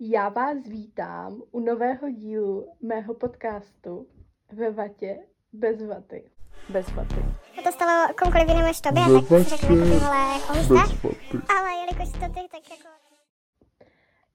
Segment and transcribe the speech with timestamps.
[0.00, 4.08] Já vás vítám u nového dílu mého podcastu
[4.52, 5.18] ve vatě
[5.52, 6.30] bez vaty.
[6.68, 7.14] Bez vaty.
[7.64, 9.98] To stalo komukoliv jinému než tobě, tak si řeknu, jako
[10.46, 11.16] tohle jako.
[11.58, 12.88] Ale jelikož to ty, tak jako...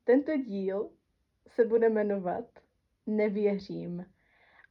[0.03, 0.89] Tento díl
[1.47, 2.45] se bude jmenovat
[3.07, 4.05] Nevěřím.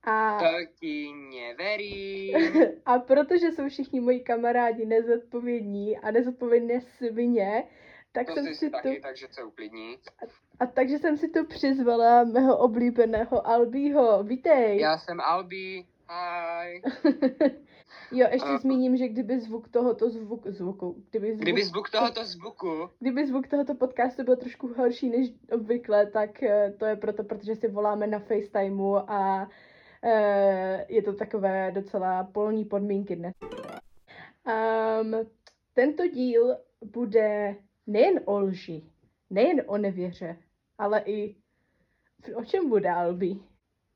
[0.03, 2.37] A, To ti neverím.
[2.85, 7.65] a protože jsou všichni moji kamarádi nezodpovědní a nezodpovědné svině,
[8.13, 9.99] tak To jsem si to, taky, takže se uklidní.
[10.61, 14.23] a takže jsem si to přizvala mého oblíbeného Albího.
[14.23, 14.81] Vítej!
[14.81, 15.85] Já jsem Albi.
[16.11, 16.83] Hi.
[18.13, 22.25] jo, ještě A- zmíním, že kdyby zvuk tohoto zvuk, zvuku, kdyby zvuk, Kdyby zvuk tohoto
[22.25, 27.25] zvuku, kdyby zvuk tohoto podcastu byl trošku horší než obvykle, tak eh, to je proto,
[27.25, 29.49] protože si voláme na FaceTimeu a
[30.05, 33.35] eh, je to takové docela polní podmínky dnes.
[35.01, 35.15] Um,
[35.75, 37.57] tento díl bude
[37.89, 38.85] nejen o lži,
[39.31, 40.37] nejen o nevěře,
[40.79, 41.37] ale i
[42.35, 43.41] o čem bude, Albi?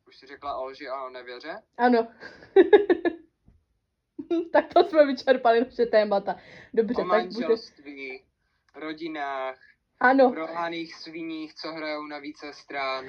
[0.09, 1.63] už jsi řekla o lži a o nevěře?
[1.79, 2.09] Ano.
[4.53, 6.37] tak to jsme vyčerpali naše témata.
[6.75, 7.17] Dobře, O tak bude...
[7.47, 8.23] manželství,
[8.75, 9.59] rodinách,
[10.01, 13.07] Ano, prohaných sviních, co hrajou na více stran.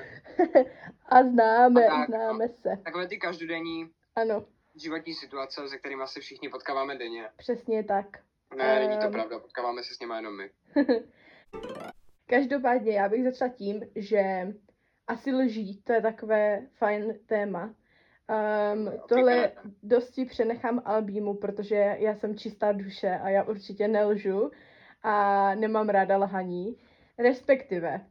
[1.06, 2.16] a známe, A tak, no.
[2.18, 2.70] známe se.
[2.84, 7.30] Takové ty každodenní Ano, životní situace, se kterými se všichni potkáváme denně.
[7.38, 8.06] přesně tak.
[8.58, 9.12] Ne, není to Ehm.
[9.12, 10.50] pravda, potkáváme se s nimi jenom my.
[12.30, 14.48] Každopádně já bych začala tím, že
[15.08, 17.74] asi lží, to je takové fajn téma.
[18.74, 19.52] Um, tohle
[19.84, 24.52] dosti přenechám Albímu, protože já jsem čistá duše a já určitě nelžu
[25.04, 26.78] a nemám ráda lhaní.
[27.18, 28.02] Respektive,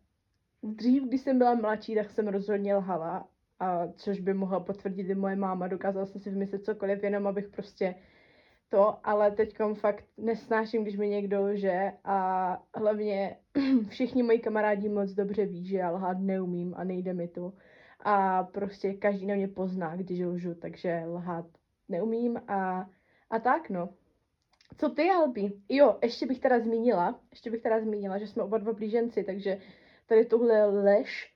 [0.63, 3.29] dřív, když jsem byla mladší, tak jsem rozhodně lhala,
[3.61, 5.69] a což by mohla potvrdit i moje máma.
[5.69, 7.95] Dokázala jsem si vymyslet cokoliv, jenom abych prostě
[8.73, 13.37] to, ale teďkom fakt nesnáším, když mi někdo lže a hlavně
[13.89, 17.53] všichni moji kamarádi moc dobře ví, že já lhát neumím a nejde mi to.
[18.01, 21.47] A prostě každý na mě pozná, když lžu, takže lhát
[21.89, 22.91] neumím a,
[23.31, 23.89] a tak no.
[24.77, 25.53] Co ty, Albi?
[25.69, 29.59] Jo, ještě bych teda zmínila, ještě bych teda zmínila, že jsme oba dva blíženci, takže
[30.07, 31.35] tady tuhle lež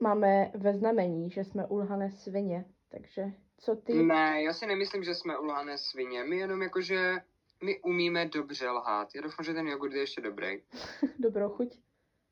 [0.00, 2.64] máme ve znamení, že jsme ulhané svině.
[2.88, 3.94] Takže co ty?
[3.94, 6.24] Ne, já si nemyslím, že jsme ulhané svině.
[6.24, 7.22] My jenom jakože
[7.62, 9.14] my umíme dobře lhát.
[9.14, 10.62] Já doufám, že ten jogurt je ještě dobrý.
[11.18, 11.78] Dobrou chuť.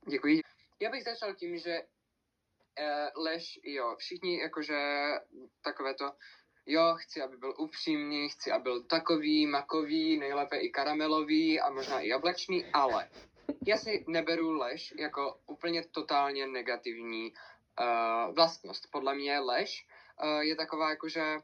[0.08, 0.40] Děkuji.
[0.80, 4.78] Já bych začal tím, že uh, lež, jo, všichni jakože
[5.64, 6.12] takové to,
[6.66, 12.00] jo, chci, aby byl upřímný, chci, aby byl takový, makový, nejlépe i karamelový a možná
[12.00, 13.08] i jablečný, ale
[13.66, 18.90] já si neberu lež jako úplně totálně negativní uh, vlastnost.
[18.90, 19.86] Podle mě lež
[20.40, 21.36] je taková jakože,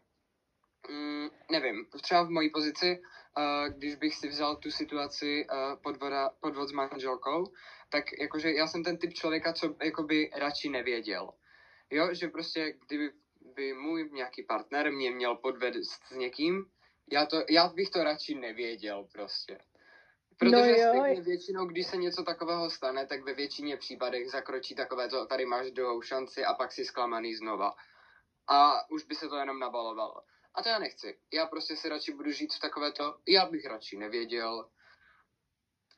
[0.90, 3.00] mm, nevím, třeba v mojí pozici,
[3.38, 7.44] uh, když bych si vzal tu situaci uh, podvoda, podvod s manželkou,
[7.90, 11.30] tak jakože já jsem ten typ člověka, co jakoby radši nevěděl.
[11.90, 13.10] Jo, že prostě kdyby
[13.54, 16.64] by můj nějaký partner mě měl podvést s někým,
[17.12, 19.58] já, to, já bych to radši nevěděl prostě.
[20.38, 25.08] Protože No stejně většinou, když se něco takového stane, tak ve většině případech zakročí takové
[25.08, 27.74] to, tady máš druhou šanci a pak si zklamaný znova.
[28.48, 30.22] A už by se to jenom nabalovalo.
[30.54, 31.18] A to já nechci.
[31.32, 34.70] Já prostě si radši budu žít v takové to, já bych radši nevěděl.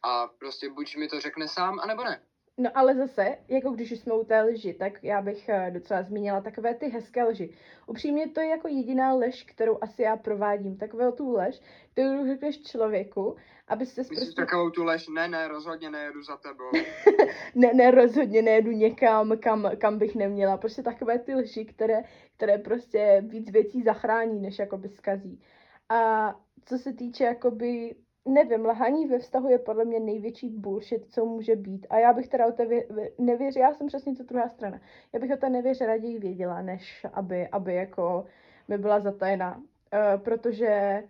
[0.02, 2.26] A prostě buď mi to řekne sám, anebo ne.
[2.58, 6.02] No ale zase, jako když už jsme u té lži, tak já bych eh, docela
[6.02, 7.54] zmínila takové ty hezké lži.
[7.86, 10.76] Upřímně to je jako jediná lež, kterou asi já provádím.
[10.76, 11.60] Takovou tu lež,
[11.92, 13.36] kterou řekneš člověku,
[13.68, 14.40] aby se Myslíš prostě...
[14.40, 16.70] takovou tu lež, ne, ne, rozhodně nejedu za tebou.
[17.54, 20.56] Ne, ne, rozhodně nejedu někam, kam, kam bych neměla.
[20.56, 22.02] Prostě takové ty lži, které,
[22.36, 25.40] které prostě víc věcí zachrání, než jakoby zkazí.
[25.88, 31.24] A co se týče jakoby, nevím, lhaní ve vztahu je podle mě největší bullshit, co
[31.24, 31.86] může být.
[31.90, 34.80] A já bych teda o té vě- nevěře, já jsem přesně ta druhá strana.
[35.12, 38.26] Já bych o té nevěře raději věděla, než aby, aby jako
[38.68, 39.56] mi byla zatajena.
[39.56, 41.02] Uh, protože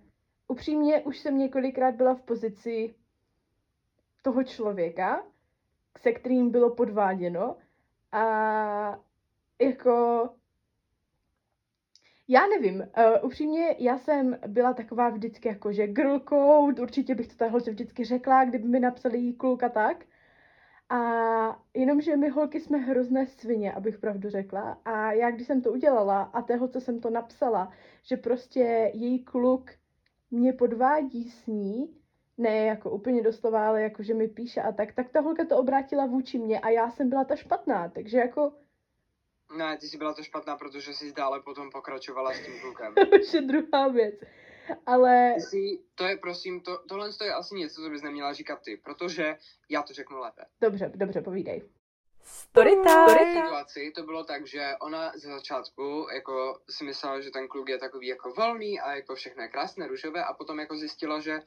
[0.49, 2.95] upřímně už jsem několikrát byla v pozici
[4.23, 5.27] toho člověka,
[5.99, 7.57] se kterým bylo podváděno
[8.13, 8.25] a
[9.61, 10.29] jako
[12.29, 17.29] já nevím, uh, upřímně já jsem byla taková vždycky jako, že girl code, určitě bych
[17.29, 20.05] to tahle vždycky řekla, kdyby mi napsali jí kluk a tak.
[20.89, 20.99] A
[21.75, 24.81] jenomže my holky jsme hrozné svině, abych pravdu řekla.
[24.85, 27.73] A já když jsem to udělala a tého, co jsem to napsala,
[28.03, 29.71] že prostě její kluk
[30.31, 31.97] mě podvádí s ní,
[32.39, 35.59] ne jako úplně doslova, ale jako, že mi píše a tak, tak ta holka to
[35.59, 38.53] obrátila vůči mě a já jsem byla ta špatná, takže jako
[39.57, 42.95] Ne, ty jsi byla to špatná, protože jsi dále potom pokračovala s tím klukem.
[43.23, 44.15] už je druhá věc.
[44.87, 48.63] Ale Ty jsi, to je prosím, to, tohle je asi něco, co bys neměla říkat
[48.65, 49.37] ty, protože
[49.69, 50.43] já to řeknu lépe.
[50.61, 51.63] dobře, dobře, povídej.
[52.25, 57.49] Story V situaci to bylo tak, že ona ze začátku jako si myslela, že ten
[57.49, 61.21] kluk je takový jako volný a jako všechno je krásné, růžové a potom jako zjistila,
[61.21, 61.41] že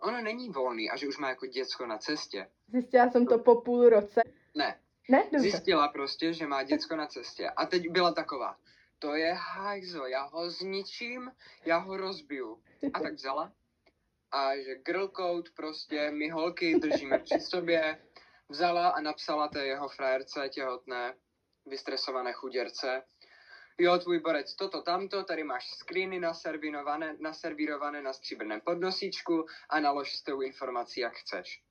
[0.00, 2.48] ono není volný a že už má jako děcko na cestě.
[2.68, 4.22] Zjistila jsem to po půl roce.
[4.54, 4.78] Ne,
[5.08, 7.50] Ne, zjistila prostě, že má děcko na cestě.
[7.50, 8.56] A teď byla taková,
[8.98, 11.32] to je hajzl, já ho zničím,
[11.64, 12.62] já ho rozbiju.
[12.94, 13.52] A tak vzala.
[14.30, 18.02] A že girl code prostě, my holky držíme při sobě.
[18.48, 21.14] Vzala a napsala té jeho frajerce těhotné,
[21.66, 23.02] vystresované chuděrce.
[23.78, 30.16] Jo, tvůj borec, toto, tamto, tady máš screeny naservinované, naservírované na stříbrném podnosíčku a nalož
[30.16, 31.63] s tou informací, jak chceš.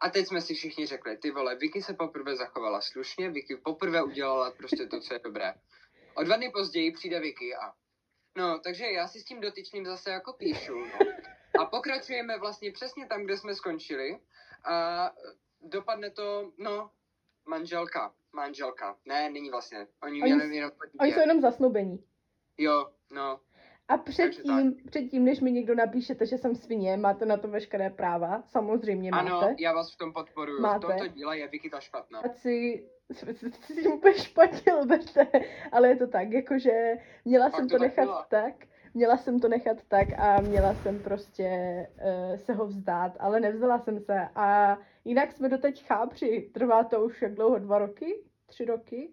[0.00, 4.02] A teď jsme si všichni řekli, ty vole, Vicky se poprvé zachovala slušně, Vicky poprvé
[4.02, 5.54] udělala prostě to, co je dobré.
[6.14, 7.72] O dva dny později přijde Vicky a
[8.36, 10.98] no, takže já si s tím dotyčným zase jako píšu, no.
[11.60, 14.18] A pokračujeme vlastně přesně tam, kde jsme skončili
[14.64, 15.12] a
[15.60, 16.90] dopadne to, no,
[17.46, 18.96] manželka, manželka.
[19.04, 19.86] Ne, není vlastně.
[20.02, 20.70] Oni, Oni- oni, jenom
[21.00, 22.04] Oni jsou jenom zasnoubení.
[22.58, 23.40] Jo, no.
[23.88, 28.42] A předtím, předtím, než mi někdo napíšete, že jsem svině, máte na to veškeré práva,
[28.46, 29.30] samozřejmě máte.
[29.30, 30.60] Ano, já vás v tom podporuju.
[30.60, 30.86] Máte.
[30.86, 32.18] V tomto díle je Vicky ta špatná.
[32.18, 35.26] A si, si, si úplně špatně lbete,
[35.72, 36.94] ale je to tak, jakože
[37.24, 38.24] měla Pak jsem to nechat bylo.
[38.28, 38.54] tak,
[38.94, 41.48] měla jsem to nechat tak a měla jsem prostě
[42.30, 47.04] uh, se ho vzdát, ale nevzala jsem se a jinak jsme doteď chápři, trvá to
[47.04, 49.12] už jak dlouho, dva roky, tři roky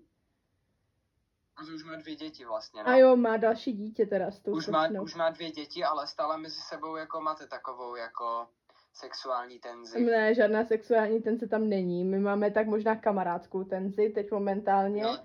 [1.57, 2.89] To už má dvě děti vlastně, no.
[2.89, 6.07] a jo, má další dítě teda s tou už, má, už má dvě děti, ale
[6.07, 8.47] stále mezi sebou jako máte takovou jako
[8.93, 10.05] sexuální tenzi.
[10.05, 15.03] Ne, žádná sexuální tenze tam není, my máme tak možná kamarádskou tenzi teď momentálně.
[15.03, 15.17] No.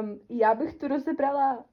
[0.00, 1.64] Um, já bych tu rozebrala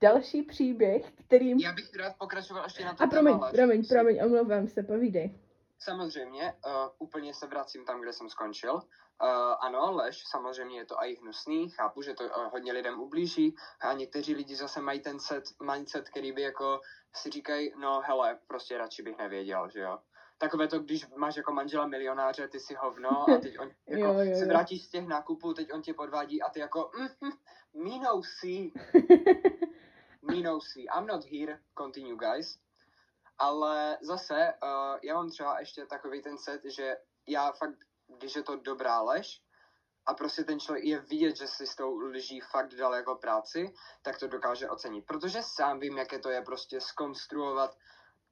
[0.00, 1.58] další příběh, kterým...
[1.58, 5.34] Já bych rád pokračoval ještě na to A promiň, téma, promiň, promiň, omlouvám se, povídej.
[5.78, 8.74] Samozřejmě, uh, úplně se vracím tam, kde jsem skončil.
[8.74, 13.54] Uh, ano, lež, samozřejmě je to i hnusný, chápu, že to uh, hodně lidem ublíží
[13.80, 16.80] a někteří lidi zase mají ten set, mindset, který by jako
[17.16, 19.98] si říkají, no hele, prostě radši bych nevěděl, že jo.
[20.38, 24.12] Takové to, když máš jako manžela milionáře, ty si hovno a teď on jako Jo,
[24.12, 24.48] jo, se jo.
[24.48, 28.22] vrátíš z těch nákupů, teď on tě podvádí a ty jako, mm, mm, me no
[28.22, 28.72] see,
[30.22, 32.58] me no see, I'm not here, continue guys.
[33.38, 36.96] Ale zase, uh, já mám třeba ještě takový ten set, že
[37.28, 37.78] já fakt,
[38.18, 39.42] když je to dobrá lež,
[40.06, 43.74] a prostě ten člověk je vidět, že si s tou lží fakt dal jako práci,
[44.02, 45.06] tak to dokáže ocenit.
[45.06, 47.76] Protože sám vím, jaké to je prostě skonstruovat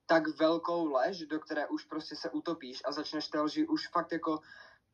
[0.07, 4.13] tak velkou lež, do které už prostě se utopíš a začneš té lži už fakt
[4.13, 4.41] jako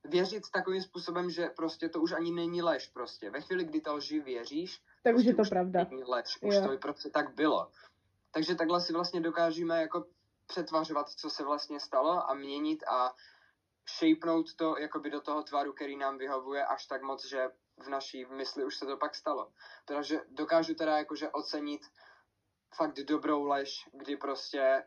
[0.04, 3.30] věřit takovým způsobem, že prostě to už ani není lež prostě.
[3.30, 5.86] Ve chvíli, kdy ta lži věříš, Tak už je to prostě pravda.
[6.06, 6.68] lež, už Jo.
[6.68, 7.70] to prostě tak bylo.
[8.32, 10.04] Takže takhle si vlastně dokážeme jako
[10.46, 13.14] přetvařovat, co se vlastně stalo a měnit a
[13.98, 17.48] shapenout to jakoby do toho tvaru, který nám vyhovuje až tak moc, že
[17.78, 19.52] v naší mysli už se to pak stalo.
[19.84, 21.80] Takže dokážu teda jakože ocenit
[22.76, 24.84] fakt dobrou lež, kdy prostě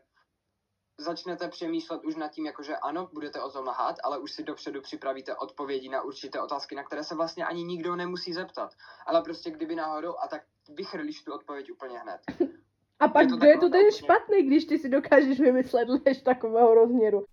[0.98, 4.80] začnete přemýšlet už nad tím, jakože ano, budete o tom lhát, ale už si dopředu
[4.80, 8.74] připravíte odpovědi na určité otázky, na které se vlastně ani nikdo nemusí zeptat.
[9.06, 12.20] Ale prostě kdyby náhodou, a tak vychrlíš tu odpověď úplně hned.
[13.04, 16.74] A pak Je to je to ten špatný, když ty si dokážeš vymyslet lež takového
[16.74, 17.24] rozměru?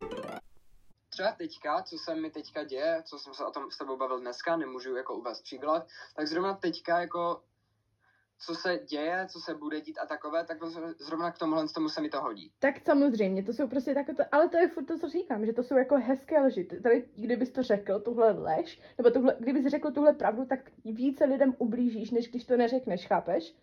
[1.09, 4.19] třeba teďka, co se mi teďka děje, co jsem se o tom s tebou bavil
[4.19, 7.41] dneska, nemůžu jako uvést příklad, tak zrovna teďka jako
[8.39, 10.57] co se děje, co se bude dít a takové, tak
[10.99, 12.51] zrovna k tomuhle tomu se mi to hodí.
[12.59, 15.63] Tak samozřejmě, to jsou prostě takové, ale to je furt to, co říkám, že to
[15.63, 16.63] jsou jako hezké lži.
[16.83, 21.55] Tady, kdybys to řekl, tuhle lež, nebo tuhle, kdybys řekl tuhle pravdu, tak více lidem
[21.57, 23.55] ublížíš, než když to neřekneš, chápeš?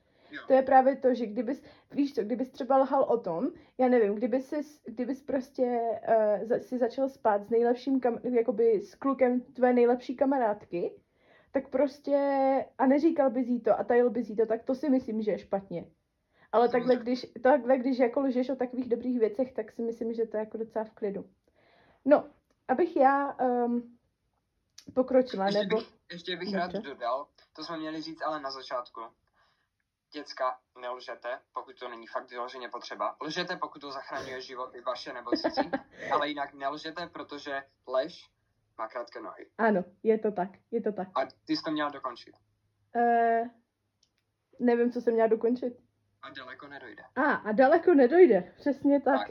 [0.47, 4.15] To je právě to, že kdybys, víš co, kdybys třeba lhal o tom, já nevím,
[4.15, 9.41] kdybys, si, kdybys prostě uh, za, si začal spát s nejlepším, kam, jakoby s klukem
[9.41, 10.93] tvé nejlepší kamarádky,
[11.51, 12.17] tak prostě,
[12.79, 15.31] a neříkal bys jí to a tajil bys jí to, tak to si myslím, že
[15.31, 15.85] je špatně.
[16.53, 17.03] Ale takhle Samozřejmě.
[17.03, 20.41] když, takhle, když jako lžeš o takových dobrých věcech, tak si myslím, že to je
[20.41, 21.25] jako docela v klidu.
[22.05, 22.25] No,
[22.69, 23.99] abych já um,
[24.95, 25.77] pokročila, Ještě nebo...
[25.77, 29.01] bych, ještě bych rád dodal, to jsme měli říct ale na začátku.
[30.13, 33.17] Děcka, nelžete, pokud to není fakt vyloženě potřeba.
[33.23, 35.71] Lžete, pokud to zachraňuje životy vaše nebo cizí,
[36.13, 38.31] ale jinak nelžete, protože lež
[38.79, 39.47] má krátké nohy.
[39.59, 41.09] Ano, je to tak, je to tak.
[41.15, 42.35] A ty jsi to měla dokončit.
[42.97, 43.49] Uh,
[44.61, 45.79] nevím, co jsem měla dokončit.
[46.23, 47.03] A daleko nedojde.
[47.17, 49.31] A, a daleko nedojde, přesně tak.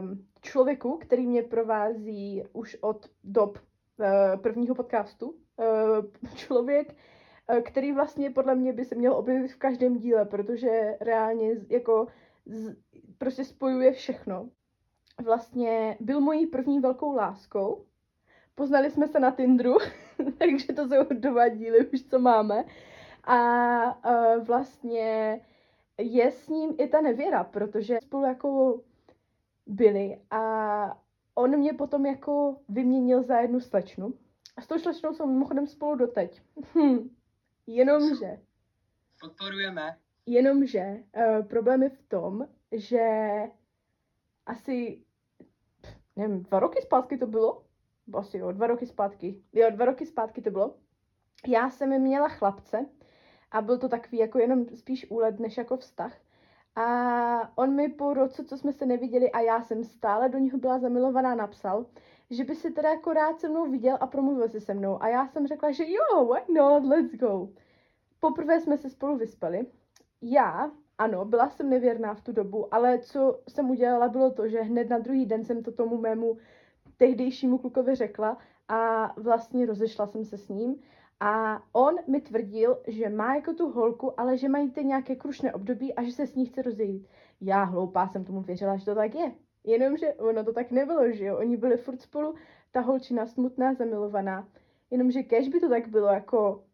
[0.00, 6.94] um, člověku, který mě provází už od dob uh, prvního podcastu, uh, člověk,
[7.64, 12.06] který vlastně podle mě by se měl objevit v každém díle, protože reálně jako
[12.46, 12.76] z,
[13.18, 14.48] prostě spojuje všechno.
[15.24, 17.84] Vlastně byl mojí první velkou láskou
[18.54, 19.74] Poznali jsme se na Tinderu,
[20.38, 22.64] takže to jsou dva díly už, co máme.
[23.24, 23.36] A
[24.36, 25.40] uh, vlastně
[25.98, 28.80] je s ním i ta nevěra, protože spolu jako
[29.66, 31.02] byli a
[31.34, 34.14] on mě potom jako vyměnil za jednu slečnu.
[34.56, 36.42] A s tou slečnou jsou mimochodem spolu doteď.
[36.74, 37.10] Hm.
[37.66, 38.38] Jenomže,
[39.20, 39.98] Podporujeme.
[40.26, 43.06] jenomže uh, problém je v tom, že
[44.46, 45.04] asi,
[45.80, 47.64] pff, nevím, dva roky zpátky to bylo?
[48.14, 49.42] Asi jo, dva roky zpátky.
[49.52, 50.76] Jo, dva roky zpátky to bylo.
[51.48, 52.86] Já jsem měla chlapce
[53.50, 56.16] a byl to takový jako jenom spíš úlet, než jako vztah.
[56.76, 60.58] A on mi po roce, co jsme se neviděli a já jsem stále do něho
[60.58, 61.86] byla zamilovaná, napsal,
[62.30, 65.02] že by si teda jako rád se mnou viděl a promluvil si se mnou.
[65.02, 67.48] A já jsem řekla, že jo, why not, let's go.
[68.20, 69.66] Poprvé jsme se spolu vyspali.
[70.22, 74.62] Já, ano, byla jsem nevěrná v tu dobu, ale co jsem udělala, bylo to, že
[74.62, 76.36] hned na druhý den jsem to tomu mému
[76.96, 78.38] tehdejšímu klukovi řekla
[78.68, 80.76] a vlastně rozešla jsem se s ním.
[81.20, 85.52] A on mi tvrdil, že má jako tu holku, ale že mají ty nějaké krušné
[85.52, 87.08] období a že se s ní chce rozejít.
[87.40, 89.32] Já hloupá jsem tomu věřila, že to tak je.
[89.64, 91.38] Jenomže ono to tak nebylo, že jo.
[91.38, 92.34] Oni byli furt spolu,
[92.72, 94.48] ta holčina smutná, zamilovaná.
[94.90, 96.64] Jenomže kež by to tak bylo jako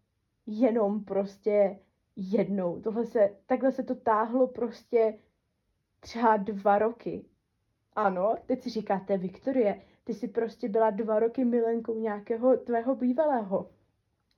[0.46, 1.78] jenom prostě
[2.16, 2.80] jednou.
[2.80, 5.18] Tohle se, takhle se to táhlo prostě
[6.00, 7.24] třeba dva roky.
[7.96, 13.70] Ano, teď si říkáte, Viktorie, ty jsi prostě byla dva roky milenkou nějakého tvého bývalého.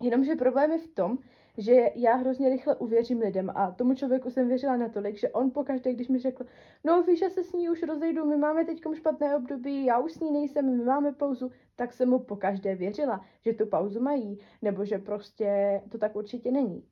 [0.02, 1.18] Jenomže problém je v tom,
[1.58, 5.92] že já hrozně rychle uvěřím lidem a tomu člověku jsem věřila natolik, že on pokaždé,
[5.92, 6.44] když mi řekl,
[6.84, 10.12] no víš, já se s ní už rozejdu, my máme teď špatné období, já už
[10.12, 14.38] s ní nejsem, my máme pauzu, tak jsem mu pokaždé věřila, že tu pauzu mají,
[14.62, 16.84] nebo že prostě to tak určitě není.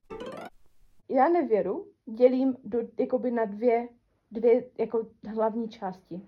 [1.08, 3.88] Já nevěru dělím do, jakoby na dvě,
[4.30, 6.20] dvě jako hlavní části.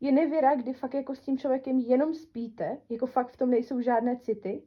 [0.00, 3.80] Je nevěra, kdy fakt jako s tím člověkem jenom spíte, jako fakt v tom nejsou
[3.80, 4.62] žádné city,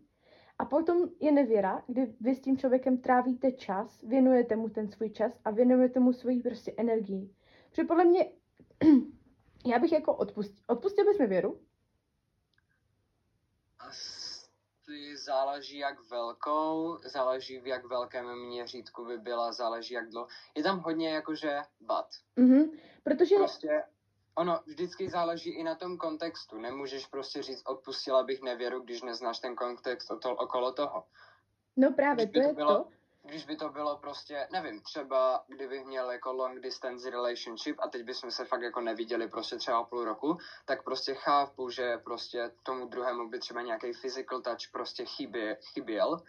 [0.59, 5.09] a potom je nevěra, kdy vy s tím člověkem trávíte čas, věnujete mu ten svůj
[5.09, 7.35] čas a věnujete mu svoji prostě energii.
[7.69, 8.31] Protože podle mě,
[9.65, 11.61] já bych jako odpustil, odpustil bys mi věru?
[13.79, 20.27] Asi záleží jak velkou, záleží v jak velkém měřítku by byla, záleží jak dlouho.
[20.55, 22.07] Je tam hodně jakože bat.
[22.35, 22.71] Mhm,
[23.03, 23.83] protože, Prostě
[24.39, 26.57] ono vždycky záleží i na tom kontextu.
[26.57, 31.03] Nemůžeš prostě říct, odpustila bych nevěru, když neznáš ten kontext o to, okolo toho.
[31.77, 32.89] no právě, Když to by je to bylo, to.
[33.23, 38.03] když by to bylo prostě, nevím, třeba kdybych měl jako long distance relationship a teď
[38.03, 42.87] bychom se fakt jako neviděli prostě třeba půl roku, tak prostě chápu, že prostě tomu
[42.87, 46.21] druhému by třeba nějaký physical touch prostě chybě, chyběl.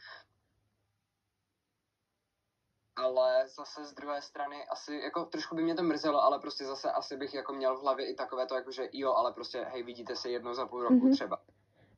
[3.01, 6.91] Ale zase z druhé strany asi, jako trošku by mě to mrzelo, ale prostě zase
[6.93, 9.83] asi bych jako měl v hlavě i takové to, jako že jo, ale prostě hej,
[9.83, 11.13] vidíte se jednou za půl roku Mhm.
[11.13, 11.39] třeba.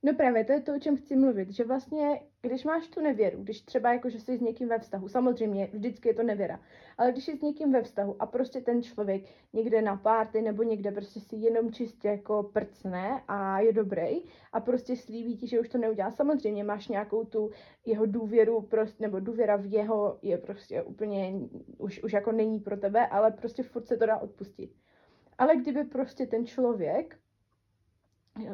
[0.04, 3.42] No právě, to je to, o čem chci mluvit, že vlastně, když máš tu nevěru,
[3.42, 6.60] když třeba jako, že jsi s někým ve vztahu, samozřejmě vždycky je to nevěra,
[6.98, 10.62] ale když jsi s někým ve vztahu a prostě ten člověk někde na párty nebo
[10.62, 15.60] někde prostě si jenom čistě jako prcne a je dobrý a prostě slíbí ti, že
[15.60, 17.50] už to neudělá, samozřejmě máš nějakou tu
[17.86, 21.32] jeho důvěru, prostě, nebo důvěra v jeho je prostě úplně,
[21.78, 24.74] už, už jako není pro tebe, ale prostě furt se to dá odpustit.
[25.38, 27.21] Ale kdyby prostě ten člověk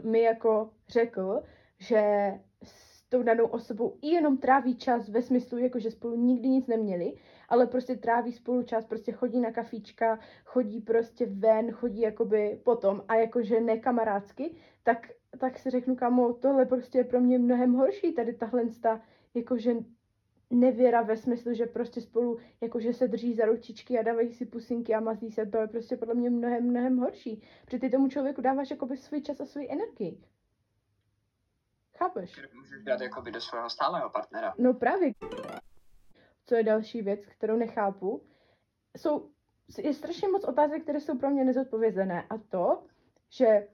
[0.02, 1.42] mi jako řekl,
[1.78, 2.32] že
[2.62, 6.66] s tou danou osobou i jenom tráví čas ve smyslu, jako že spolu nikdy nic
[6.66, 7.12] neměli,
[7.48, 13.04] ale prostě tráví spolu čas, prostě chodí na kafíčka, chodí prostě ven, chodí jakoby potom.
[13.08, 15.08] A jakože ne kamarádsky, tak,
[15.38, 19.00] tak si řeknu, kamo, tohle prostě je pro mě mnohem horší, tady tahle ta,
[19.34, 19.74] jakože
[20.50, 24.94] nevěra ve smyslu, že prostě spolu jakože se drží za ručičky a dávají si pusinky
[24.94, 27.42] a mazí se, to je prostě podle mě mnohem, mnohem horší.
[27.64, 30.22] Protože ty tomu člověku dáváš jakoby svůj čas a svůj energii.
[31.96, 32.42] Chápeš?
[32.54, 34.54] Můžeš dát jakoby do svého stálého partnera.
[34.58, 35.12] No právě.
[36.44, 38.22] Co je další věc, kterou nechápu,
[38.96, 39.30] jsou,
[39.78, 42.82] je strašně moc otázek, které jsou pro mě nezodpovězené a to,
[43.30, 43.68] že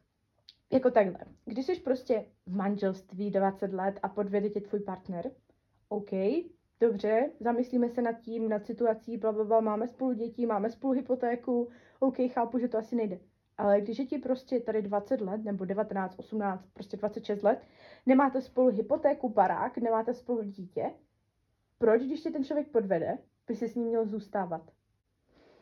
[0.73, 5.31] jako takhle, když jsi prostě v manželství 20 let a podvede tě tvůj partner,
[5.89, 6.13] OK,
[6.89, 10.93] dobře, zamyslíme se nad tím, nad situací, bla, bla, bla, máme spolu děti, máme spolu
[10.93, 13.19] hypotéku, OK, chápu, že to asi nejde.
[13.59, 17.67] Ale když je ti prostě tady 20 let, nebo 19, 18, prostě 26 let,
[18.07, 20.95] nemáte spolu hypotéku, barák, nemáte spolu dítě,
[21.79, 24.63] proč, když tě ten člověk podvede, by si s ním měl zůstávat?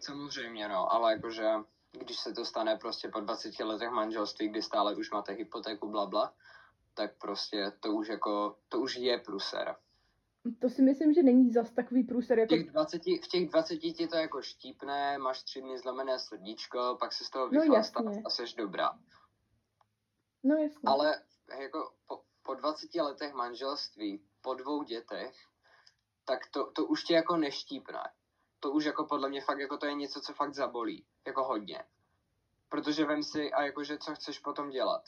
[0.01, 1.45] Samozřejmě, no, ale jakože
[1.93, 6.07] když se to stane prostě po 20 letech manželství, kdy stále už máte hypotéku, bla,
[6.07, 6.33] bla,
[6.95, 9.77] tak prostě to už jako, to už je pruser.
[10.59, 12.55] To si myslím, že není zas takový průser, V jako...
[12.55, 17.13] těch 20, v těch 20 ti to jako štípne, máš tři dny zlomené srdíčko, pak
[17.13, 18.23] se z toho No vychlastáš jasně.
[18.25, 18.99] a seš dobrá.
[20.43, 20.81] No jasně.
[20.87, 21.23] Ale
[21.61, 25.35] jako po, po 20 letech manželství, po dvou dětech,
[26.25, 28.03] tak to, to už tě jako neštípne.
[28.61, 31.07] To už jako podle mě fakt jako to je něco, co fakt zabolí.
[31.27, 31.85] Jako hodně.
[32.69, 35.03] Protože vem si a jakože co chceš potom dělat.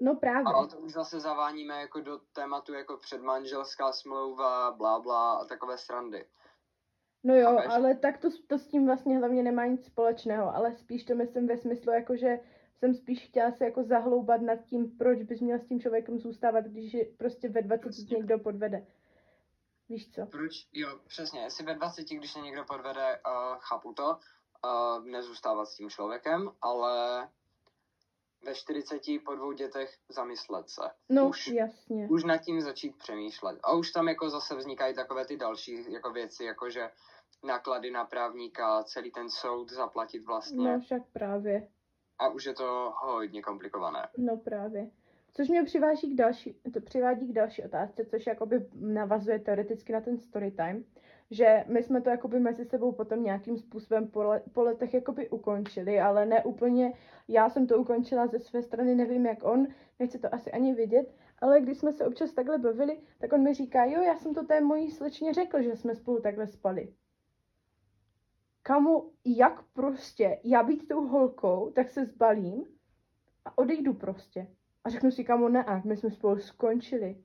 [0.00, 0.44] No právě.
[0.46, 5.78] Ale to už zase zaváníme jako do tématu jako předmanželská smlouva, blá, blá a takové
[5.78, 6.26] srandy.
[7.24, 7.66] No jo, Chápeš?
[7.70, 11.46] ale tak to, to s tím vlastně hlavně nemá nic společného, ale spíš to myslím
[11.46, 12.40] ve smyslu, jako že
[12.78, 16.64] jsem spíš chtěla se jako zahloubat nad tím, proč bys měl s tím člověkem zůstávat,
[16.64, 18.14] když je prostě ve 20 Prostě.
[18.14, 18.86] někdo podvede.
[19.88, 20.26] Víš co?
[20.26, 20.52] Proč?
[20.72, 21.40] Jo, přesně.
[21.40, 24.18] Jestli ve 20, když se někdo podvede, uh, chápu to,
[24.64, 27.28] uh, nezůstávat s tím člověkem, ale
[28.42, 30.82] ve 40 po dvou dětech zamyslet se.
[31.08, 32.08] No, už, jasně.
[32.10, 33.58] už nad tím začít přemýšlet.
[33.62, 36.90] A už tam jako zase vznikají takové ty další jako věci, jako že
[37.44, 40.72] náklady na právníka, celý ten soud zaplatit vlastně.
[40.72, 41.68] No však právě.
[42.18, 44.08] A už je to hodně komplikované.
[44.18, 44.90] No právě.
[45.38, 50.00] Což mě přiváží k další, to přivádí k další otázce, což jakoby navazuje teoreticky na
[50.00, 50.84] ten story time,
[51.30, 55.30] že my jsme to jakoby mezi sebou potom nějakým způsobem po, le, po letech jakoby
[55.30, 56.92] ukončili, ale ne úplně,
[57.28, 59.66] já jsem to ukončila ze své strany, nevím jak on,
[59.98, 63.54] nechci to asi ani vidět, ale když jsme se občas takhle bavili, tak on mi
[63.54, 66.94] říká, jo, já jsem to té mojí slečně řekl, že jsme spolu takhle spali.
[68.62, 72.64] Kamu, jak prostě, já být tou holkou, tak se zbalím
[73.44, 74.46] a odejdu prostě.
[74.84, 77.24] A řeknu si, kamo, ne, a my jsme spolu skončili.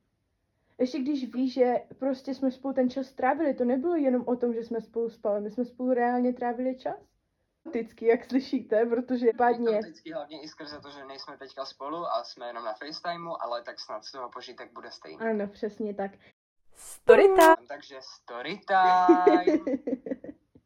[0.77, 4.53] Ještě když víš, že prostě jsme spolu ten čas trávili, to nebylo jenom o tom,
[4.53, 6.95] že jsme spolu spali, my jsme spolu reálně trávili čas.
[7.65, 11.97] Vždycky, jak slyšíte, protože pádně, to vždycky hlavně i skrze to, že nejsme teďka spolu
[12.05, 15.19] a jsme jenom na FaceTimeu, ale tak snad z toho požitek bude stejný.
[15.19, 16.11] ano, přesně tak.
[16.75, 17.55] Storytime.
[17.67, 19.59] Takže story time.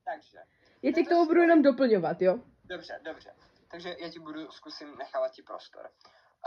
[0.06, 0.38] Takže,
[0.82, 2.39] Já tě k tomu budu jenom doplňovat, jo?
[2.65, 3.34] dobře, dobře.
[3.72, 5.89] Takže já ti budu, zkusím nechávat ti prostor.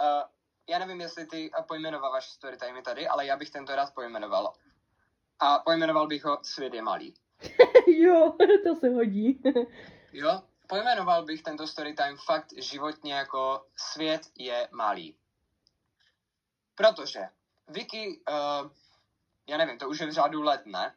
[0.01, 0.23] Uh,
[0.69, 4.53] já nevím, jestli ty pojmenováváš story time tady, ale já bych tento rád pojmenoval.
[5.39, 7.15] A pojmenoval bych ho Svět je malý.
[7.87, 9.43] jo, to se hodí.
[10.13, 10.43] Jo?
[10.67, 15.17] Pojmenoval bych tento story time fakt životně jako Svět je malý.
[16.75, 17.21] Protože
[17.69, 18.71] Vicky, uh,
[19.47, 20.95] já nevím, to už je v řádu let, ne?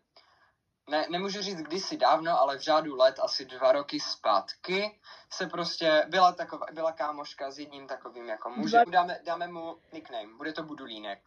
[0.89, 1.06] Ne?
[1.10, 6.32] Nemůžu říct kdysi dávno, ale v řádu let, asi dva roky zpátky, se prostě, byla
[6.32, 8.84] taková, byla kámoška s jedním takovým jako mužem.
[8.91, 11.19] Dáme, dáme mu nickname, bude to Budulínek.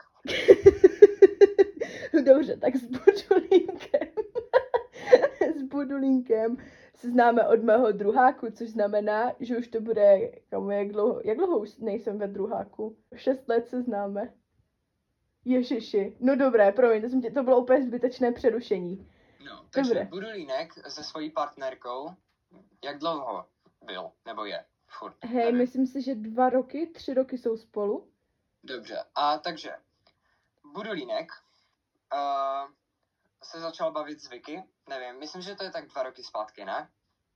[2.25, 4.09] Dobře, tak s Budulínkem.
[5.57, 6.57] s Budulínkem
[6.95, 11.39] se známe od mého druháku, což znamená, že už to bude, kamu, jak dlouho, jak
[11.39, 12.97] dlouho už nejsem ve druháku?
[13.15, 14.33] Šest let se známe.
[15.45, 19.09] Ježiši, no dobré, promiň, to, jsem tě, to bylo úplně zbytečné přerušení.
[19.47, 20.05] No, takže Dobré.
[20.05, 22.11] Budulínek se svojí partnerkou,
[22.85, 23.47] jak dlouho
[23.83, 24.65] byl, nebo je?
[24.89, 25.25] Furt.
[25.25, 25.59] Hej, nevím.
[25.59, 28.13] myslím si, že dva roky, tři roky jsou spolu.
[28.65, 29.71] Dobře, a takže
[30.73, 31.33] Budulínek
[32.13, 32.71] uh,
[33.43, 36.91] se začal bavit s Vicky, nevím, myslím, že to je tak dva roky zpátky, ne?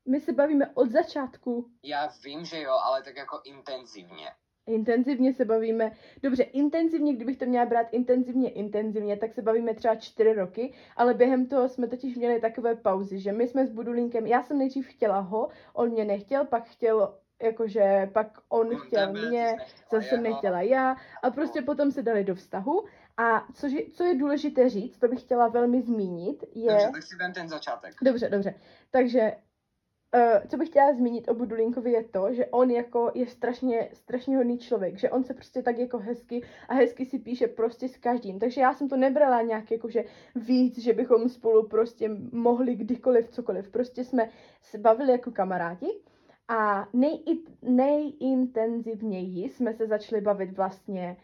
[0.06, 1.70] My se bavíme od začátku.
[1.82, 4.34] Já vím, že jo, ale tak jako intenzivně.
[4.70, 9.94] Intenzivně se bavíme, dobře, intenzivně, kdybych to měla brát intenzivně, intenzivně, tak se bavíme třeba
[9.94, 14.26] čtyři roky, ale během toho jsme totiž měli takové pauzy, že my jsme s Budulínkem,
[14.26, 19.56] já jsem nejdřív chtěla ho, on mě nechtěl, pak chtěl, jakože, pak on chtěl mě,
[19.92, 20.96] zase nechtěla já.
[21.22, 22.84] A prostě potom se dali do vztahu.
[23.16, 26.70] A je, co je důležité říct, to bych chtěla velmi zmínit, je...
[26.70, 27.94] Dobře, tak si ten začátek.
[28.02, 28.54] Dobře, dobře.
[28.90, 29.32] Takže,
[30.14, 34.36] uh, co bych chtěla zmínit o Budulínkovi je to, že on jako je strašně, strašně
[34.36, 37.96] hodný člověk, že on se prostě tak jako hezky a hezky si píše prostě s
[37.96, 38.38] každým.
[38.38, 43.28] Takže já jsem to nebrala nějak jako, že víc, že bychom spolu prostě mohli kdykoliv,
[43.28, 43.70] cokoliv.
[43.70, 44.28] Prostě jsme
[44.62, 46.00] se bavili jako kamarádi
[46.48, 47.22] a nej,
[47.62, 51.16] nejintenzivněji jsme se začali bavit vlastně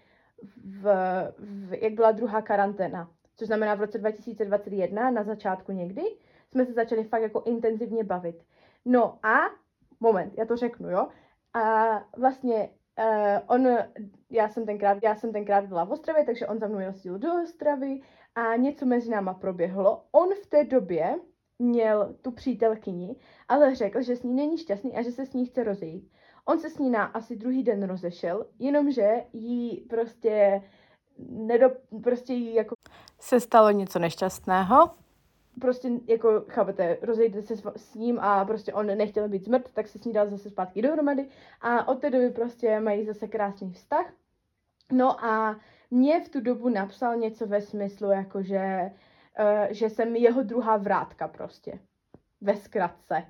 [0.64, 0.82] v,
[1.38, 6.02] v, jak byla druhá karanténa, což znamená v roce 2021, na začátku někdy,
[6.50, 8.44] jsme se začali fakt jako intenzivně bavit.
[8.86, 9.36] No a,
[10.00, 11.08] moment, já to řeknu, jo,
[11.54, 13.68] a vlastně uh, on,
[14.30, 17.28] já jsem tenkrát, já jsem tenkrát byla v Ostravě, takže on za mnou jezdil do
[17.42, 18.00] Ostravy
[18.34, 20.04] a něco mezi náma proběhlo.
[20.12, 21.20] On v té době
[21.58, 23.16] měl tu přítelkyni,
[23.48, 26.12] ale řekl, že s ní není šťastný a že se s ní chce rozejít.
[26.44, 30.62] On se s ní na asi druhý den rozešel, jenomže jí prostě
[31.18, 31.70] nedo,
[32.02, 32.74] prostě jí jako
[33.18, 35.05] Se stalo něco nešťastného.
[35.60, 39.98] Prostě jako, chápete, rozejde se s, ním a prostě on nechtěl být zmrt, tak se
[39.98, 41.28] s ní dal zase zpátky dohromady
[41.60, 44.12] a od té doby prostě mají zase krásný vztah.
[44.92, 48.90] No a mě v tu dobu napsal něco ve smyslu, jako že,
[49.40, 51.78] uh, že jsem jeho druhá vrátka prostě.
[52.40, 53.22] Ve zkratce.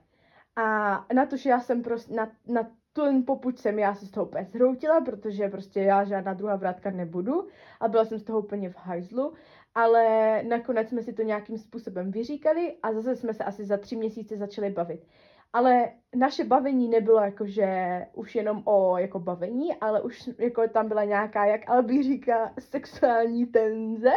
[0.56, 4.10] A na to, že já jsem prostě, na, na ten popuď jsem já se z
[4.10, 7.48] toho úplně zhroutila, protože prostě já žádná druhá vrátka nebudu
[7.80, 9.32] a byla jsem z toho úplně v hajzlu,
[9.76, 13.96] ale nakonec jsme si to nějakým způsobem vyříkali a zase jsme se asi za tři
[13.96, 15.06] měsíce začali bavit.
[15.52, 17.66] Ale naše bavení nebylo jakože
[18.12, 23.46] už jenom o jako bavení, ale už jako tam byla nějaká, jak Albi říká, sexuální
[23.46, 24.12] tenze.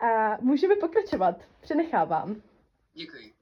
[0.00, 1.36] A můžeme pokračovat.
[1.60, 2.42] Přenechávám.
[2.92, 3.34] Děkuji.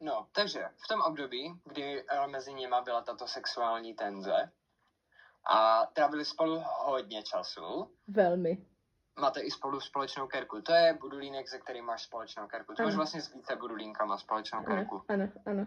[0.00, 4.50] No, takže v tom období, kdy eh, mezi nimi byla tato sexuální tenze
[5.50, 8.73] a trávili spolu hodně času, Velmi.
[9.20, 10.60] Máte i spolu společnou kerku.
[10.62, 12.74] To je budulínek, se kterým máš společnou kerku.
[12.74, 12.96] To máš Ano.
[12.96, 15.02] vlastně s více budulínkama společnou kerku.
[15.08, 15.66] Ano, ano, ano.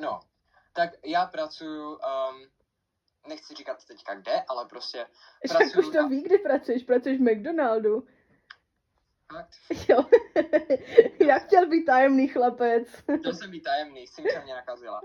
[0.00, 0.20] No,
[0.72, 2.46] tak já pracuji, um,
[3.28, 5.06] nechci říkat teďka kde, ale prostě
[5.46, 6.82] Však pracuji už to ví, kde pracuješ.
[6.84, 8.06] Pracuješ v McDonaldu.
[9.32, 9.50] Fakt?
[9.88, 10.04] Jo.
[11.26, 12.88] Já chtěl být tajemný chlapec.
[13.18, 15.00] Chtěl jsem být tajemný, Simča mě nakazila.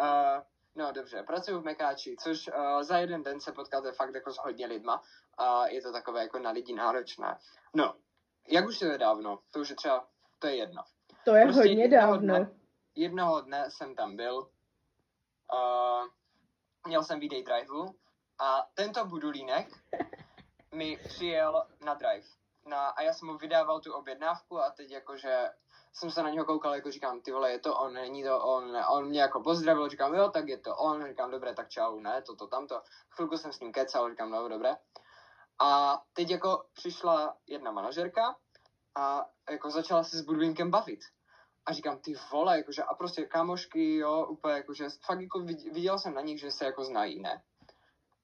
[0.00, 0.42] Uh,
[0.78, 4.38] no dobře, pracuji v Mekáči, což uh, za jeden den se potkáte fakt jako s
[4.38, 5.02] hodně lidma
[5.38, 7.38] a je to takové jako na lidi náročné.
[7.74, 7.94] No,
[8.48, 10.06] jak už je to dávno, to už je třeba,
[10.38, 10.82] to je jedno.
[11.24, 12.18] To je Prostě hodně jednoho dávno.
[12.34, 12.50] dne-
[12.94, 14.36] Jednoho dne jsem tam byl,
[15.52, 16.06] uh,
[16.86, 17.94] měl jsem výdej driveu
[18.38, 19.68] a tento budulínek
[20.74, 22.26] mi přijel na drive.
[22.66, 25.50] Na, a já jsem mu vydával tu objednávku a teď jakože
[25.98, 28.76] jsem se na něho koukal, jako říkám, ty vole, je to on, není to on,
[28.88, 32.22] on mě jako pozdravil, říkám, jo, tak je to on, říkám, dobré, tak čau, ne,
[32.22, 32.82] toto, tamto.
[33.10, 34.76] Chvilku jsem s ním kecal, říkám, no, dobré.
[35.60, 38.36] A teď jako přišla jedna manažerka
[38.96, 41.00] a jako začala se s Budvinkem bavit.
[41.66, 45.98] A říkám, ty vole, jakože, a prostě kámošky, jo, úplně jakože, fakt jako vid- viděl
[45.98, 47.42] jsem na nich, že se jako znají, ne?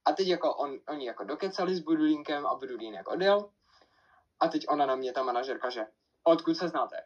[0.04, 3.50] A teď jako on, oni jako dokecali s Budulínkem a Budulínek odjel.
[4.40, 5.86] A teď ona na mě, ta manažerka, že
[6.24, 6.96] odkud se znáte?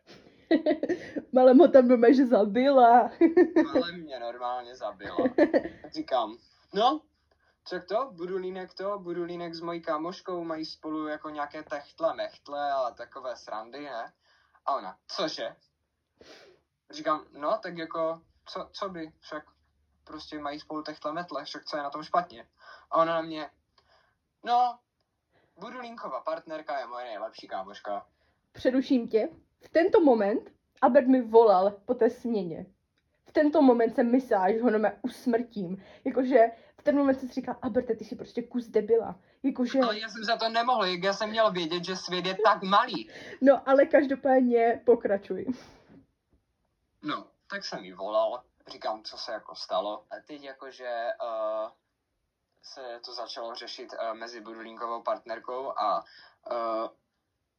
[1.39, 3.11] Ale mo tam doma, že zabila.
[3.75, 5.17] Ale mě normálně zabila.
[5.37, 6.37] Tak říkám,
[6.75, 7.01] no,
[7.65, 8.11] co to?
[8.13, 13.81] Budulínek to, Budulínek s mojí kámoškou mají spolu jako nějaké techtle, mechtle a takové srandy,
[13.81, 14.13] ne?
[14.67, 15.57] A ona, cože?
[16.91, 19.45] Říkám, no, tak jako, co, co by, však
[20.05, 22.49] prostě mají spolu techtle, metle, však co je na tom špatně?
[22.91, 23.51] A ona na mě,
[24.45, 24.79] no,
[25.59, 28.07] Budulínkova partnerka je moje nejlepší kámoška.
[28.53, 29.29] Přeruším tě.
[29.61, 32.67] V tento moment Albert mi volal po té směně.
[33.25, 35.83] V tento moment jsem myslela, že ho nome usmrtím.
[36.05, 36.39] Jakože
[36.79, 39.21] v ten moment jsem si říkala, Alberte, ty jsi prostě kus debila.
[39.43, 42.37] Jakože, Ale já jsem za to nemohl, jak já jsem měl vědět, že svět je
[42.45, 43.11] tak malý.
[43.41, 45.47] no ale každopádně pokračuj.
[47.03, 50.05] No, tak jsem jí volal, říkám, co se jako stalo.
[50.11, 51.71] A teď jakože uh,
[52.63, 56.05] se to začalo řešit uh, mezi Budulínkovou partnerkou a
[56.51, 56.89] uh,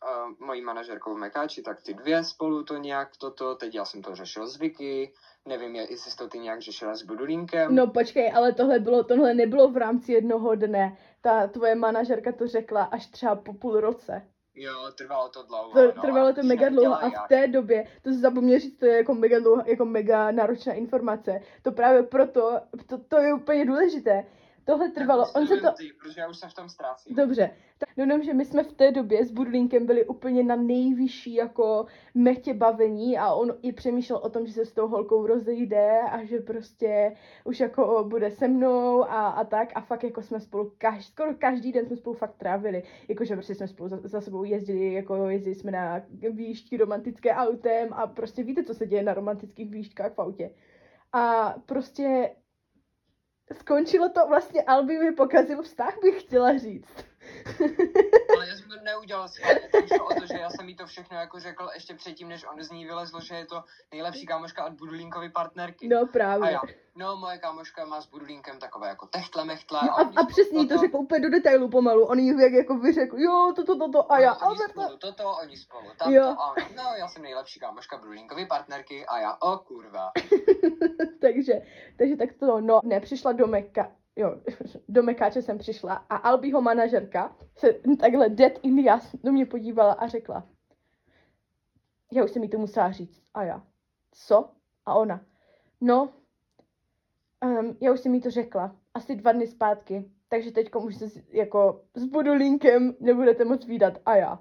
[0.03, 4.01] uh, mojí manažerkou v Mekáči, tak ty dvě spolu to nějak toto, teď já jsem
[4.01, 5.13] to řešil s Vicky,
[5.47, 7.75] nevím, je- jestli jsi to ty nějak řešila s Budulínkem.
[7.75, 10.97] No počkej, ale tohle, bylo, tohle nebylo v rámci jednoho dne.
[11.21, 14.21] Ta tvoje manažerka to řekla až třeba po půl roce.
[14.55, 15.71] Jo, trvalo to dlouho.
[15.71, 18.85] To, no, trvalo to mega dlouho a v té době, to si zapomněl říct, to
[18.85, 21.41] je jako mega, dlouho, jako mega náročná informace.
[21.61, 24.25] To právě proto, to, to je úplně důležité.
[24.65, 27.15] Tohle trvalo, on se to, Ty, protože já už jsem v tom ztrácím.
[27.15, 30.55] Dobře, tak no, jenom, že my jsme v té době s Budlínkem byli úplně na
[30.55, 35.27] nejvyšší jako metě bavení a on i přemýšlel o tom, že se s tou holkou
[35.27, 40.21] rozejde a že prostě už jako bude se mnou a, a tak a fakt jako
[40.21, 43.99] jsme spolu kaž, skoro každý den jsme spolu fakt trávili, jakože prostě jsme spolu za,
[44.03, 48.87] za sebou jezdili, jako jezdili jsme na výšky romantické autem a prostě víte, co se
[48.87, 50.51] děje na romantických výškách v autě.
[51.13, 52.29] A prostě
[53.53, 57.05] skončilo to vlastně, Albi mi pokazil vztah, bych chtěla říct.
[58.35, 60.85] Ale já jsem to neudělal schválně, to šlo o to, že já jsem jí to
[60.85, 64.65] všechno jako řekl ještě předtím, než on z ní vylezl, že je to nejlepší kámoška
[64.65, 65.87] od Budulínkovy partnerky.
[65.87, 66.51] No A právě.
[66.51, 66.61] já,
[66.95, 69.79] no moje kámoška má s Budulínkem takové jako techtle mechtle.
[69.83, 72.05] No a, a spolu přesně to řekl úplně do detailu pomalu.
[72.05, 75.57] On jí jak jako vyřekl, jo, toto, toto, a já, no, oni spolu toto, oni
[75.57, 76.23] spolu tamto, Jo.
[76.23, 80.11] a ona, no já jsem nejlepší kámoška Budulínkovy partnerky a já, o kurva.
[81.21, 81.53] takže,
[81.97, 84.41] takže tak to, no, ne, přišla do Meka, jo,
[84.89, 89.45] do Mekáče jsem přišla a Albího manažerka se takhle dead in the ass do mě
[89.45, 90.47] podívala a řekla,
[92.11, 93.23] já už jsem jí to musela říct.
[93.33, 93.63] A já,
[94.11, 94.49] co?
[94.85, 95.25] A ona,
[95.81, 96.09] no,
[97.45, 101.05] um, já už jsem jí to řekla, asi dva dny zpátky, takže teď už se
[101.29, 103.93] jako s Budulínkem nebudete moc výdat.
[104.05, 104.39] A já,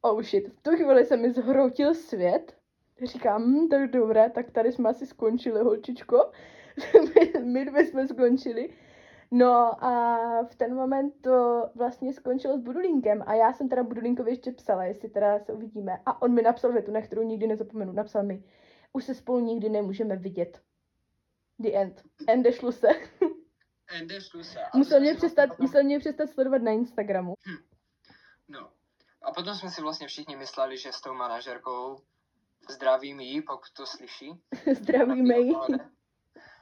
[0.00, 2.56] oh shit, v tu chvíli se mi zhroutil svět,
[3.02, 6.30] říkám, hm, tak dobré, tak tady jsme asi skončili, holčičko.
[7.14, 8.70] my, my dvě jsme skončili.
[9.30, 14.30] No a v ten moment to vlastně skončilo s Budulínkem a já jsem teda Budulínkovi
[14.30, 16.02] ještě psala, jestli teda se uvidíme.
[16.06, 17.92] A on mi napsal větu, na kterou nikdy nezapomenu.
[17.92, 18.44] Napsal mi,
[18.92, 20.62] už se spolu nikdy nemůžeme vidět.
[21.58, 22.02] The end.
[22.28, 22.88] Ende šlu se.
[23.88, 24.60] Ende se.
[24.72, 27.34] A Musel mě, si přestat, potom- musel mě přestat sledovat na Instagramu.
[28.48, 28.70] No.
[29.22, 32.00] A potom jsme si vlastně všichni mysleli, že s tou manažerkou
[32.70, 34.32] zdravím jí, pokud to slyší.
[34.72, 35.54] Zdravíme ji.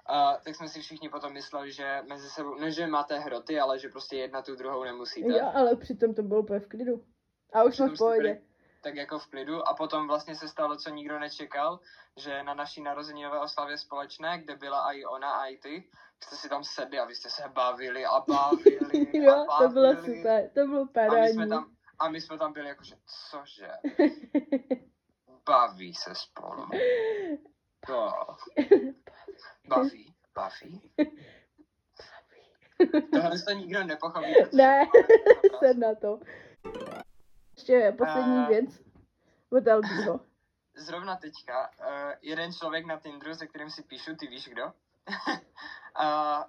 [0.06, 3.78] A tak jsme si všichni potom mysleli, že mezi sebou, ne že máte hroty, ale
[3.78, 5.32] že prostě jedna tu druhou nemusíte.
[5.38, 7.04] Jo, ale přitom to bylo úplně v klidu.
[7.52, 8.42] A už jsme v pohodě.
[8.82, 9.68] Tak jako v klidu.
[9.68, 11.80] A potom vlastně se stalo, co nikdo nečekal,
[12.16, 15.88] že na naší narozeninové oslavě společné, kde byla i ona, a i ty,
[16.24, 18.78] jste si tam sedli a vy jste se bavili a bavili
[19.18, 20.16] a Jo, to bylo bavili.
[20.16, 21.32] super, to bylo A my parádní.
[21.34, 22.94] jsme tam, a my jsme tam byli jakože,
[23.30, 23.68] cože?
[25.46, 26.66] Baví se spolu.
[27.86, 28.10] To.
[29.68, 30.90] Baví, baví.
[33.12, 34.34] Tohle to nikdo nepochopí.
[34.52, 34.80] Ne,
[35.58, 36.20] Jsem na to.
[37.56, 38.80] Ještě poslední A- věc
[39.50, 40.20] od Albího.
[40.76, 41.86] Zrovna teďka uh,
[42.22, 44.64] jeden člověk na Tinderu, se kterým si píšu, ty víš kdo?
[44.66, 44.72] uh,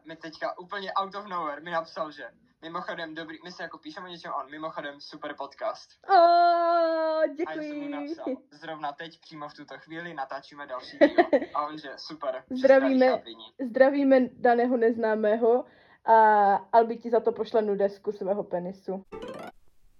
[0.05, 2.29] mi teďka úplně out of nowhere mi napsal, že
[2.69, 5.89] mimochodem dobrý, my si jako píšeme o něčem on, mimochodem super podcast.
[6.09, 7.89] Oh, A já jsem mu děkuji.
[7.89, 11.25] napsal, zrovna teď, přímo v tuto chvíli, natáčíme další díl.
[11.53, 12.43] A on že, super.
[12.49, 13.23] Zdravíme.
[13.65, 15.65] Zdravíme daného neznámého
[16.05, 19.03] a Albi ti za to pošle nudesku svého penisu.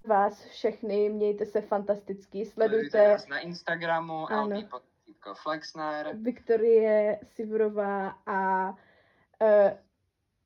[0.08, 4.41] Vás všechny, mějte se fantasticky, Sledujte sledujte nás na Instagramu, Ano.
[4.41, 6.15] Albi Potítko Flexner.
[6.15, 9.71] Viktorie Sivorová a uh,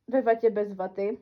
[0.08, 1.18] ve vatě bez vaty.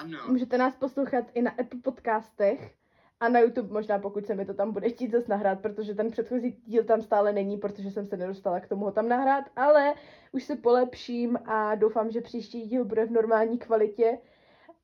[0.00, 0.18] Ano.
[0.28, 2.74] Můžete nás poslouchat i na Apple podcastech
[3.20, 6.10] a na YouTube možná, pokud se mi to tam bude chtít zase nahrát, protože ten
[6.10, 9.94] předchozí díl tam stále není, protože jsem se nedostala k tomu ho tam nahrát, ale
[10.32, 14.18] už se polepším a doufám, že příští díl bude v normální kvalitě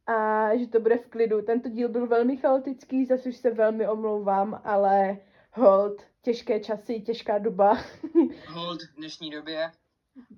[0.06, 1.42] a že to bude v klidu.
[1.42, 5.18] Tento díl byl velmi chaotický, zase už se velmi omlouvám, ale
[5.52, 7.78] hold, těžké časy, těžká doba.
[8.48, 9.70] Hold v dnešní době.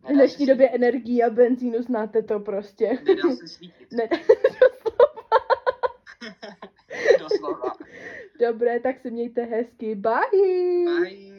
[0.08, 2.98] V dnešní době energii a benzínu znáte to prostě.
[3.06, 3.92] Nedá se svítit.
[3.92, 4.08] Ne,
[7.18, 7.72] Doslova.
[8.40, 9.94] Dobré, tak se mějte hezky.
[9.94, 10.20] Bye!
[11.00, 11.29] Bye.